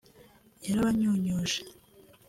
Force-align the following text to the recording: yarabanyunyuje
yarabanyunyuje 0.65 1.59